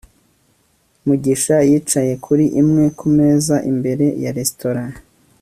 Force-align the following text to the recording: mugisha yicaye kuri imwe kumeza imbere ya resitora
mugisha 1.05 1.55
yicaye 1.69 2.13
kuri 2.25 2.45
imwe 2.61 2.85
kumeza 2.99 3.55
imbere 3.71 4.05
ya 4.23 4.31
resitora 4.37 4.83